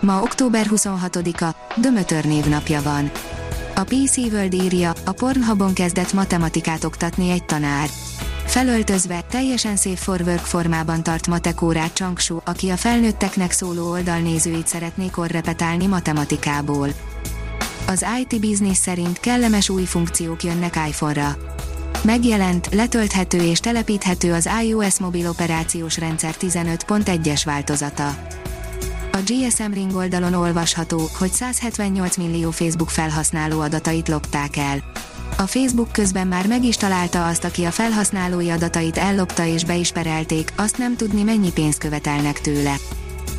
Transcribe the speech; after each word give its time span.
Ma 0.00 0.22
október 0.22 0.66
26-a, 0.70 1.80
Dömötör 1.80 2.24
névnapja 2.24 2.82
van. 2.82 3.10
A 3.74 3.84
PC 3.84 4.16
World 4.16 4.54
írja, 4.54 4.92
a 5.04 5.12
Pornhubon 5.12 5.72
kezdett 5.72 6.12
matematikát 6.12 6.84
oktatni 6.84 7.30
egy 7.30 7.44
tanár. 7.44 7.88
Felöltözve, 8.46 9.20
teljesen 9.30 9.76
safe 9.76 9.96
for 9.96 10.20
work 10.26 10.44
formában 10.44 11.02
tart 11.02 11.26
matekórát 11.26 11.94
Changshu, 11.94 12.38
aki 12.44 12.68
a 12.70 12.76
felnőtteknek 12.76 13.50
szóló 13.50 13.90
oldalnézőit 13.90 14.66
szeretné 14.66 15.08
korrepetálni 15.08 15.86
matematikából. 15.86 16.88
Az 17.86 18.04
IT 18.20 18.40
Business 18.40 18.78
szerint 18.78 19.20
kellemes 19.20 19.68
új 19.68 19.84
funkciók 19.84 20.42
jönnek 20.42 20.76
iPhone-ra. 20.88 21.36
Megjelent, 22.02 22.68
letölthető 22.74 23.38
és 23.38 23.60
telepíthető 23.60 24.32
az 24.32 24.48
iOS 24.62 24.98
mobil 24.98 25.28
operációs 25.28 25.98
rendszer 25.98 26.34
15.1-es 26.40 27.42
változata. 27.44 28.16
A 29.18 29.20
GSM 29.20 29.72
Ring 29.72 29.96
oldalon 29.96 30.34
olvasható, 30.34 31.08
hogy 31.18 31.32
178 31.32 32.16
millió 32.16 32.50
Facebook 32.50 32.90
felhasználó 32.90 33.60
adatait 33.60 34.08
lopták 34.08 34.56
el. 34.56 34.78
A 35.36 35.42
Facebook 35.46 35.92
közben 35.92 36.26
már 36.26 36.46
meg 36.46 36.64
is 36.64 36.76
találta 36.76 37.26
azt, 37.26 37.44
aki 37.44 37.64
a 37.64 37.70
felhasználói 37.70 38.50
adatait 38.50 38.96
ellopta 38.96 39.44
és 39.44 39.64
be 39.64 39.74
is 39.76 39.92
perelték, 39.92 40.52
azt 40.56 40.78
nem 40.78 40.96
tudni 40.96 41.22
mennyi 41.22 41.52
pénzt 41.52 41.78
követelnek 41.78 42.40
tőle. 42.40 42.74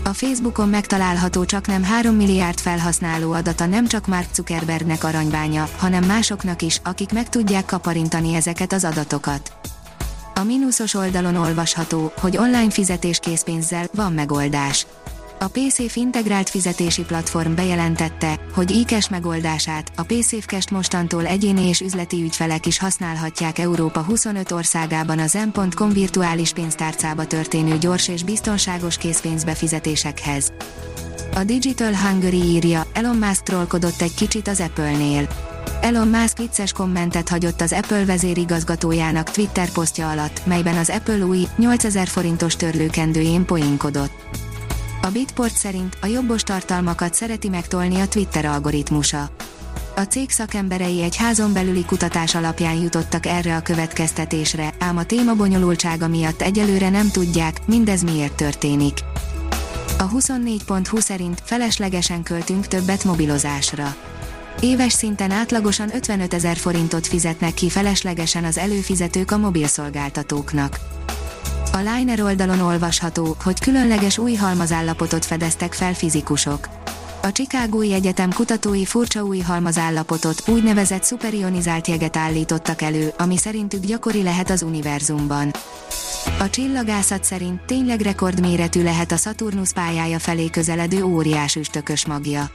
A 0.04 0.14
Facebookon 0.14 0.70
megtalálható 0.70 1.46
csak 1.46 1.68
nem 1.68 1.84
3 1.84 2.16
milliárd 2.16 2.60
felhasználó 2.60 3.32
adata 3.32 3.66
nem 3.66 3.88
csak 3.88 4.08
Mark 4.08 4.28
Zuckerbergnek 4.34 5.04
aranybánya, 5.04 5.70
hanem 5.78 6.04
másoknak 6.04 6.62
is, 6.62 6.82
akik 6.84 7.12
meg 7.12 7.30
tudják 7.30 7.66
kaparintani 7.66 8.36
ezeket 8.36 8.74
az 8.74 8.84
adatokat. 8.84 9.52
A 10.36 10.44
mínuszos 10.44 10.94
oldalon 10.94 11.36
olvasható, 11.36 12.12
hogy 12.20 12.38
online 12.38 12.70
fizetés 12.70 13.20
készpénzzel 13.20 13.88
van 13.94 14.14
megoldás. 14.14 14.86
A 15.42 15.48
PaySafe 15.48 16.00
integrált 16.00 16.50
fizetési 16.50 17.02
platform 17.02 17.56
bejelentette, 17.56 18.40
hogy 18.54 18.86
e 18.90 19.08
megoldását, 19.10 19.92
a 19.96 20.04
PaySafe 20.04 20.46
Cash 20.46 20.72
mostantól 20.72 21.26
egyéni 21.26 21.68
és 21.68 21.82
üzleti 21.82 22.22
ügyfelek 22.24 22.66
is 22.66 22.80
használhatják 22.80 23.60
Európa 23.60 24.00
25 24.00 24.52
országában 24.52 25.20
az 25.20 25.38
M.com 25.54 25.90
virtuális 25.90 26.54
pénztárcába 26.54 27.26
történő 27.26 27.78
gyors 27.78 28.08
és 28.08 28.24
biztonságos 28.24 28.98
készpénzbefizetésekhez. 28.98 30.52
A 31.36 31.44
Digital 31.44 31.96
Hungary 31.96 32.44
írja, 32.44 32.88
Elon 32.94 33.18
Musk 33.18 33.44
trollkodott 33.44 34.02
egy 34.02 34.14
kicsit 34.14 34.48
az 34.48 34.60
Apple-nél. 34.60 35.28
Elon 35.82 36.08
Musk 36.08 36.38
vicces 36.38 36.72
kommentet 36.72 37.30
hagyott 37.30 37.62
az 37.62 37.74
Apple 37.74 38.06
vezérigazgatójának 38.06 39.32
Twitter 39.32 39.70
posztja 39.70 40.10
alatt, 40.10 40.46
melyben 40.46 40.78
az 40.78 40.90
Apple 40.90 41.26
új, 41.26 41.48
8000 41.58 42.08
forintos 42.08 42.56
törlőkendőjén 42.56 43.46
poénkodott. 43.46 44.48
A 45.02 45.08
Bitport 45.12 45.56
szerint 45.56 45.98
a 46.02 46.06
jobbos 46.06 46.44
tartalmakat 46.44 47.14
szereti 47.14 47.50
megtolni 47.50 48.00
a 48.00 48.08
Twitter 48.08 48.46
algoritmusa. 48.46 49.30
A 49.96 50.02
cég 50.02 50.30
szakemberei 50.30 51.02
egy 51.02 51.16
házon 51.16 51.54
belüli 51.54 51.86
kutatás 51.86 52.36
alapján 52.36 52.76
jutottak 52.76 53.26
erre 53.26 53.56
a 53.56 53.62
következtetésre, 53.62 54.74
ám 54.80 54.98
a 54.98 55.04
téma 55.04 55.36
bonyolultsága 55.36 56.08
miatt 56.08 56.42
egyelőre 56.42 56.90
nem 56.90 57.10
tudják, 57.10 57.66
mindez 57.66 58.04
miért 58.04 58.36
történik. 58.36 58.98
A 59.98 60.10
24.20 60.10 61.00
szerint 61.00 61.42
feleslegesen 61.44 62.24
költünk 62.24 62.68
többet 62.68 63.04
mobilozásra. 63.04 63.96
Éves 64.60 64.94
szinten 64.94 65.32
átlagosan 65.32 65.96
55 65.96 66.34
ezer 66.34 66.58
forintot 66.58 67.08
fizetnek 67.08 67.54
ki 67.54 67.70
feleslegesen 67.70 68.44
az 68.44 68.58
előfizetők 68.58 69.32
a 69.32 69.38
mobilszolgáltatóknak. 69.38 70.80
A 71.72 71.78
Liner 71.78 72.22
oldalon 72.22 72.60
olvasható, 72.60 73.36
hogy 73.44 73.60
különleges 73.60 74.18
új 74.18 74.34
halmazállapotot 74.34 75.26
fedeztek 75.26 75.74
fel 75.74 75.94
fizikusok. 75.94 76.70
A 77.22 77.32
Chicagói 77.32 77.94
Egyetem 77.94 78.32
kutatói 78.34 78.86
furcsa 78.86 79.24
új 79.24 79.40
halmazállapotot, 79.40 80.44
úgynevezett 80.48 81.04
szuperionizált 81.04 81.88
jeget 81.88 82.18
állítottak 82.18 82.82
elő, 82.82 83.14
ami 83.18 83.38
szerintük 83.38 83.86
gyakori 83.86 84.24
lehet 84.24 84.50
az 84.50 84.62
univerzumban. 84.62 85.52
A 86.40 86.50
csillagászat 86.50 87.24
szerint 87.24 87.62
tényleg 87.62 88.02
rekordméretű 88.02 88.84
lehet 88.84 89.12
a 89.12 89.18
Saturnus 89.18 89.74
pályája 89.74 90.20
felé 90.20 90.50
közeledő 90.50 91.04
óriás 91.04 91.56
üstökös 91.56 92.06
magja. 92.06 92.50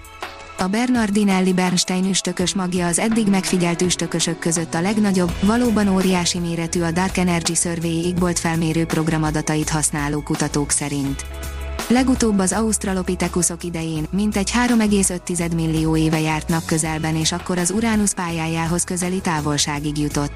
A 0.58 0.66
Bernardinelli 0.66 1.52
Bernstein 1.52 2.04
üstökös 2.04 2.54
magja 2.54 2.86
az 2.86 2.98
eddig 2.98 3.28
megfigyelt 3.28 3.82
üstökösök 3.82 4.38
között 4.38 4.74
a 4.74 4.80
legnagyobb, 4.80 5.32
valóban 5.42 5.88
óriási 5.88 6.38
méretű 6.38 6.80
a 6.82 6.90
Dark 6.90 7.16
Energy 7.16 7.54
Survey 7.54 8.04
égbolt 8.04 8.38
felmérő 8.38 8.84
program 8.84 9.22
adatait 9.22 9.68
használó 9.68 10.20
kutatók 10.20 10.70
szerint. 10.70 11.24
Legutóbb 11.88 12.38
az 12.38 12.52
Australopithecusok 12.52 13.64
idején, 13.64 14.06
mintegy 14.10 14.50
3,5 14.50 15.54
millió 15.54 15.96
éve 15.96 16.20
járt 16.20 16.48
napközelben 16.48 17.16
és 17.16 17.32
akkor 17.32 17.58
az 17.58 17.70
Uránusz 17.70 18.14
pályájához 18.14 18.84
közeli 18.84 19.20
távolságig 19.20 19.98
jutott. 19.98 20.32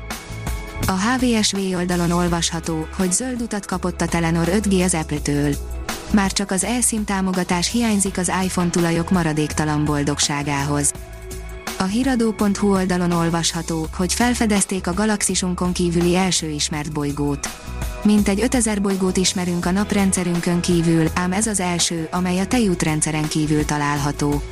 A 0.86 0.92
HVSV 0.92 1.58
oldalon 1.74 2.10
olvasható, 2.10 2.86
hogy 2.96 3.12
zöld 3.12 3.40
utat 3.42 3.66
kapott 3.66 4.00
a 4.00 4.06
Telenor 4.06 4.46
5G 4.50 4.84
az 4.84 4.94
Apple-től 4.94 5.77
már 6.12 6.32
csak 6.32 6.50
az 6.50 6.64
eSIM 6.64 7.04
támogatás 7.04 7.70
hiányzik 7.70 8.18
az 8.18 8.32
iPhone 8.44 8.70
tulajok 8.70 9.10
maradéktalan 9.10 9.84
boldogságához. 9.84 10.92
A 11.78 11.82
hiradó.hu 11.82 12.72
oldalon 12.72 13.12
olvasható, 13.12 13.86
hogy 13.96 14.12
felfedezték 14.12 14.86
a 14.86 14.94
galaxisunkon 14.94 15.72
kívüli 15.72 16.16
első 16.16 16.48
ismert 16.48 16.92
bolygót. 16.92 17.48
Mintegy 18.04 18.40
5000 18.40 18.80
bolygót 18.80 19.16
ismerünk 19.16 19.66
a 19.66 19.70
naprendszerünkön 19.70 20.60
kívül, 20.60 21.08
ám 21.14 21.32
ez 21.32 21.46
az 21.46 21.60
első, 21.60 22.08
amely 22.10 22.38
a 22.38 22.46
tejútrendszeren 22.46 23.28
kívül 23.28 23.64
található. 23.64 24.42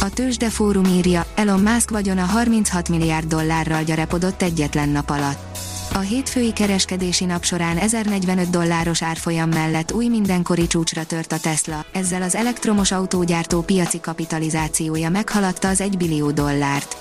A 0.00 0.10
Tőzsde 0.10 0.50
fórum 0.50 0.84
írja, 0.84 1.26
Elon 1.34 1.60
Musk 1.60 1.90
vagyona 1.90 2.24
36 2.24 2.88
milliárd 2.88 3.26
dollárral 3.26 3.82
gyarapodott 3.82 4.42
egyetlen 4.42 4.88
nap 4.88 5.10
alatt. 5.10 5.58
A 5.94 5.98
hétfői 5.98 6.52
kereskedési 6.52 7.24
nap 7.24 7.44
során 7.44 7.76
1045 7.76 8.50
dolláros 8.50 9.02
árfolyam 9.02 9.48
mellett 9.48 9.92
új 9.92 10.08
mindenkori 10.08 10.66
csúcsra 10.66 11.04
tört 11.04 11.32
a 11.32 11.38
Tesla, 11.38 11.84
ezzel 11.92 12.22
az 12.22 12.34
elektromos 12.34 12.92
autógyártó 12.92 13.60
piaci 13.60 14.00
kapitalizációja 14.00 15.08
meghaladta 15.08 15.68
az 15.68 15.80
1 15.80 15.96
billió 15.96 16.30
dollárt. 16.30 16.96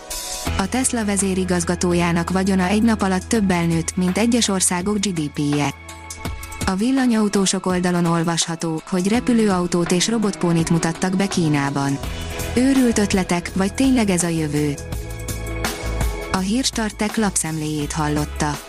A 0.58 0.70
Tesla 0.70 1.06
vezérigazgatójának 1.06 2.30
vagyona 2.30 2.68
egy 2.68 2.82
nap 2.82 3.02
alatt 3.02 3.28
többel 3.28 3.66
nőtt, 3.66 3.96
mint 3.96 4.18
egyes 4.18 4.48
országok 4.48 4.98
GDP-je. 4.98 5.74
A 6.66 6.76
villanyautósok 6.76 7.66
oldalon 7.66 8.06
olvasható, 8.06 8.82
hogy 8.90 9.08
repülőautót 9.08 9.92
és 9.92 10.08
robotpónit 10.08 10.70
mutattak 10.70 11.16
be 11.16 11.28
Kínában. 11.28 12.00
Őrült 12.56 12.98
ötletek, 12.98 13.52
vagy 13.56 13.74
tényleg 13.74 14.10
ez 14.10 14.24
a 14.24 14.28
jövő? 14.28 14.74
A 16.32 16.38
hírstartek 16.38 17.18
lapszemléjét 17.18 17.92
hallotta. 17.92 18.69